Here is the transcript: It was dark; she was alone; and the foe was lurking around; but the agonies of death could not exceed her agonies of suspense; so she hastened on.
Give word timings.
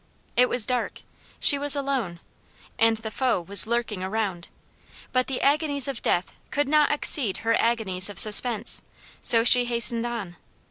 It 0.35 0.49
was 0.49 0.65
dark; 0.65 1.01
she 1.39 1.59
was 1.59 1.75
alone; 1.75 2.21
and 2.79 2.97
the 2.97 3.11
foe 3.11 3.39
was 3.39 3.67
lurking 3.67 4.03
around; 4.03 4.47
but 5.13 5.27
the 5.27 5.41
agonies 5.43 5.87
of 5.87 6.01
death 6.01 6.33
could 6.49 6.67
not 6.67 6.91
exceed 6.91 7.37
her 7.45 7.53
agonies 7.53 8.09
of 8.09 8.17
suspense; 8.17 8.81
so 9.21 9.43
she 9.43 9.65
hastened 9.65 10.07
on. 10.07 10.37